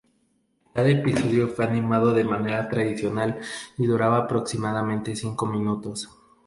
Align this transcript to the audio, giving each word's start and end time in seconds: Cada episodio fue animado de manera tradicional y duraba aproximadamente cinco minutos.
Cada 0.73 0.89
episodio 0.89 1.47
fue 1.49 1.63
animado 1.63 2.15
de 2.15 2.23
manera 2.23 2.67
tradicional 2.69 3.39
y 3.77 3.85
duraba 3.85 4.17
aproximadamente 4.17 5.15
cinco 5.15 5.45
minutos. 5.45 6.09